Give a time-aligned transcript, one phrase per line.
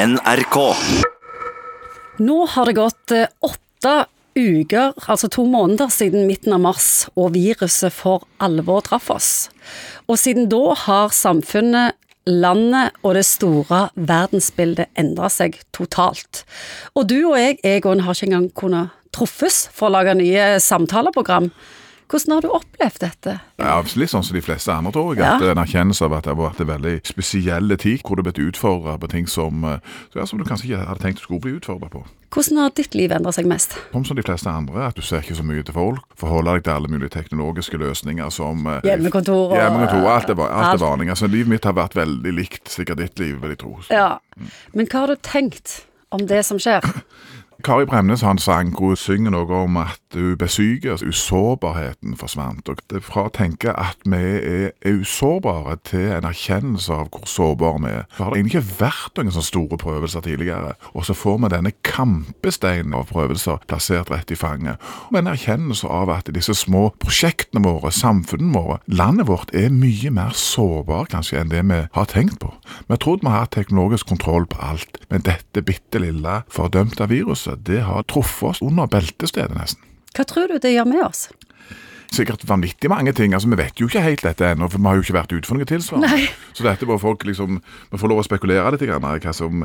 [0.00, 0.56] NRK.
[2.24, 3.94] Nå har det gått eh, åtte
[4.38, 6.86] uker, altså to måneder siden midten av mars,
[7.20, 9.30] og viruset for alvor traff oss.
[10.08, 11.98] Og siden da har samfunnet,
[12.30, 16.44] landet og det store verdensbildet endra seg totalt.
[16.94, 21.50] Og du og jeg, Egon, har ikke engang kunnet truffes for å lage nye samtaleprogram.
[22.10, 23.32] Hvordan har du opplevd dette?
[23.62, 25.22] Ja, litt sånn som de fleste andre, tror jeg.
[25.22, 25.50] At Ja.
[25.52, 28.40] En erkjennelse av at det har vært en veldig spesielle tid, hvor du har blitt
[28.50, 29.78] utfordra på ting som, eh,
[30.16, 32.02] ja, som du kanskje ikke hadde tenkt du skulle bli utfordra på.
[32.30, 33.76] Hvordan har ditt liv endra seg mest?
[33.92, 36.02] Som som de fleste andre, at du ser ikke så mye til folk.
[36.16, 40.80] Forholder deg til alle mulige teknologiske løsninger som eh, Hjemmekontor og- Hjemmekontor, alt er, Alt.
[40.82, 41.08] er vanlig.
[41.10, 43.78] Altså, livet mitt har vært veldig likt sikkert ditt liv, vil jeg tro.
[43.90, 44.18] Ja,
[44.74, 45.82] men hva har du tenkt
[46.12, 46.82] om det som skjer?
[47.64, 52.68] Kari Bremnes har en sang hvor hun synger noe om at hun altså usårbarheten forsvant.
[52.68, 57.10] Og det er fra å tenke at vi er, er usårbare til en erkjennelse av
[57.10, 58.06] hvor sårbare vi er.
[58.16, 60.74] Så har det egentlig ikke vært noen sånne store prøvelser tidligere.
[60.94, 64.80] Og så får vi denne kampesteinen av prøvelser plassert rett i fanget.
[65.10, 70.14] Og en erkjennelse av at disse små prosjektene våre, samfunnene våre, landet vårt er mye
[70.14, 72.54] mer sårbare kanskje enn det vi har tenkt på.
[72.86, 77.08] Vi har trodd vi har hatt teknologisk kontroll på alt, men dette bitte lille fordømte
[77.10, 79.86] viruset, det har truffet oss under beltestedet nesten.
[80.16, 81.28] Hva tror du det gjør med oss?
[82.10, 83.34] Sikkert vanvittig mange ting.
[83.34, 85.46] altså Vi vet jo ikke helt dette ennå, for vi har jo ikke vært ute
[85.46, 86.08] for noe tilsvarende.
[86.10, 86.24] Nei.
[86.58, 88.82] Så dette må folk liksom Vi får lov å spekulere litt.
[88.82, 89.62] Grann, hva som,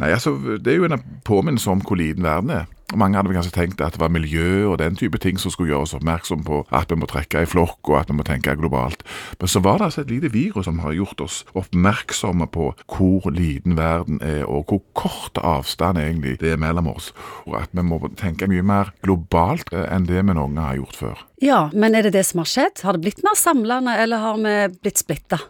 [0.00, 2.70] nei, altså, det er jo en påminnelse om hvor liten verden er.
[2.98, 5.86] Mange hadde kanskje tenkt at det var miljø og den type ting som skulle gjøre
[5.86, 9.04] oss oppmerksom på at vi må trekke i flokk og at vi må tenke globalt.
[9.40, 13.30] Men så var det altså et lite virus som har gjort oss oppmerksomme på hvor
[13.32, 17.12] liten verden er, og hvor kort avstand egentlig det er mellom oss.
[17.46, 20.80] Og at vi må tenke mye mer globalt eh, enn det vi noen gang har
[20.82, 21.24] gjort før.
[21.42, 22.84] Ja, men er det det som har skjedd?
[22.86, 25.40] Har det blitt mer samlende, eller har vi blitt splitta?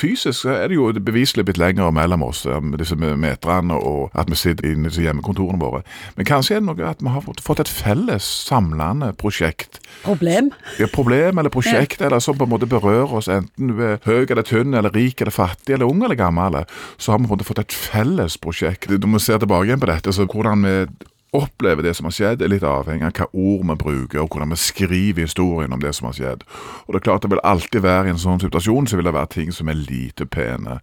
[0.00, 2.44] Fysisk så er det jo beviselig blitt lenger mellom oss,
[2.78, 5.82] disse meterne og at vi sitter inne i hjemmekontorene våre.
[6.16, 9.80] Men kanskje er det noe at vi har fått, et felles samlende prosjekt.
[10.04, 10.52] Problem?
[10.80, 14.26] Ja, problem eller prosjekt eller som på en måte berører oss, enten du er høy
[14.26, 16.62] eller tynn, eller rik eller fattig, eller ung eller gammel,
[16.98, 18.90] så har vi fått et felles prosjekt.
[18.90, 20.76] Når vi ser tilbake igjen på dette, så hvordan vi
[21.36, 24.52] opplever det som har skjedd, er litt avhengig av hva ord vi bruker, og hvordan
[24.54, 26.46] vi skriver historien om det som har skjedd.
[26.86, 29.16] Og det er klart det vil alltid være i en sånn situasjon, så vil det
[29.16, 30.78] være ting som er lite pene.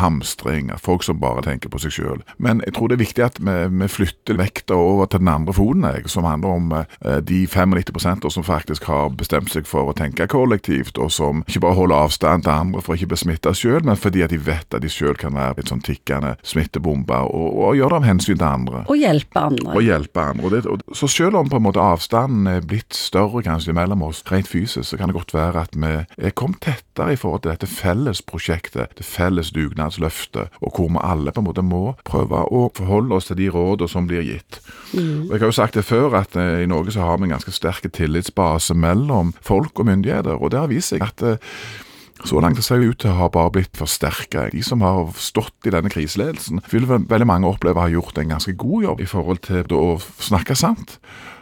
[0.00, 2.24] Hamstring, folk som bare tenker på seg sjøl.
[2.38, 5.54] Men jeg tror det er viktig at vi, vi flytter vekta over til den andre
[5.56, 10.28] foten, som handler om eh, de 95% som faktisk har bestemt seg for å tenke
[10.30, 13.82] kollektivt, og som ikke bare holder avstand til andre for å ikke bli smitta sjøl,
[13.86, 17.58] men fordi at de vet at de sjøl kan være et sånn tikkende smittebomber, og,
[17.64, 19.74] og gjør det av hensyn til andre Og hjelpe andre.
[19.74, 20.50] og hjelpe andre.
[20.54, 24.22] Det, og, så selv om på en måte avstanden er blitt større kanskje mellom oss
[24.30, 27.52] rent fysisk, så kan det godt være at vi er kommet tettere i forhold til
[27.52, 32.64] dette fellesprosjektet, det felles dugnadsløftet, og hvor vi alle på en måte må prøve å
[32.76, 34.60] forholde oss til de rådene som blir gitt.
[34.94, 37.36] Og Jeg har jo sagt det før at eh, i Norge så har vi en
[37.36, 41.38] ganske sterk tillitsbase mellom folk og myndigheter, og det har vist seg at eh,
[42.24, 44.48] så langt det ser ut til å ha bare blitt forsterka.
[44.52, 48.54] De som har stått i denne kriseledelsen, vil veldig mange oppleve har gjort en ganske
[48.60, 50.98] god jobb i forhold til å snakke sant.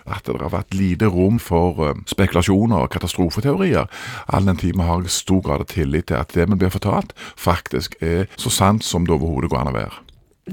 [0.09, 3.91] At det har vært lite rom for eh, spekulasjoner og katastrofeteorier.
[4.33, 7.13] All den tid vi har stor grad av tillit til at det vi blir fortalt,
[7.37, 10.05] faktisk er så sant som det overhodet går an å være.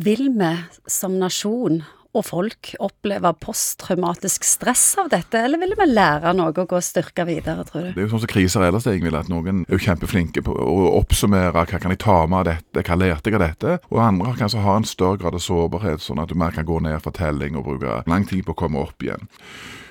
[0.03, 0.51] Vil vi
[0.91, 6.71] som nasjon og folk oppleve posttraumatisk stress av dette, eller vil vi lære noe og
[6.71, 7.91] gå styrka videre, tror du?
[7.93, 10.89] Det er jo sånn som kriser ellers, egentlig, at noen er jo kjempeflinke på å
[10.99, 14.35] oppsummere hva kan jeg ta med av dette, hva lærte jeg av dette, og andre
[14.39, 17.15] kanskje har en større grad av sårbarhet, sånn at du mer kan gå ned for
[17.15, 19.27] telling og bruke lang tid på å komme opp igjen.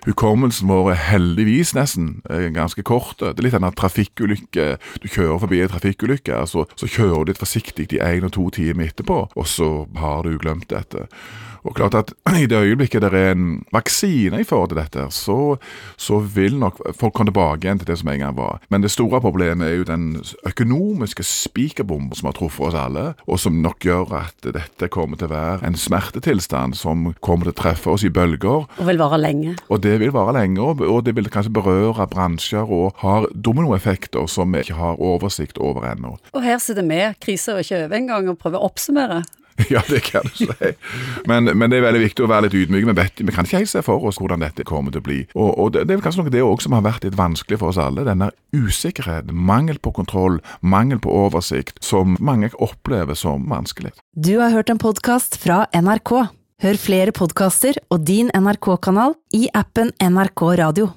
[0.05, 3.17] Hukommelsen vår er heldigvis nesten eh, ganske kort.
[3.23, 4.67] Det er litt en trafikkulykke.
[5.01, 8.51] Du kjører forbi en trafikkulykke, så, så kjører du litt forsiktig i én og to
[8.53, 11.07] timer etterpå, og så har du glemt dette.
[11.65, 15.57] Og klart at I det øyeblikket det er en vaksine i forhold til dette, så,
[15.97, 18.61] så vil nok folk komme tilbake igjen til det som en gang var.
[18.73, 20.07] Men det store problemet er jo den
[20.47, 25.31] økonomiske spikerbomben som har truffet oss alle, og som nok gjør at dette kommer til
[25.31, 28.67] å være en smertetilstand som kommer til å treffe oss i bølger.
[28.79, 29.57] Og vil vare lenge.
[29.69, 34.29] Og det vil vare lenge, og og det vil kanskje berøre bransjer og har dominoeffekter
[34.31, 36.17] som vi ikke har oversikt over ennå.
[36.35, 39.23] Og her sitter vi, krisa er ikke over engang, og prøver å oppsummere.
[39.71, 40.71] Ja, det kan du si.
[41.27, 42.89] Men, men det er veldig viktig å være litt ydmyk.
[42.91, 45.21] Vi, vi kan ikke helt se for oss hvordan dette kommer til å bli.
[45.35, 47.73] Og, og det, det er kanskje noe det også som har vært litt vanskelig for
[47.73, 48.07] oss alle.
[48.07, 53.95] Denne usikkerheten, mangel på kontroll, mangel på oversikt, som mange opplever som vanskelig.
[54.15, 56.17] Du har hørt en podkast fra NRK.
[56.65, 60.95] Hør flere podkaster og din NRK-kanal i appen NRK Radio.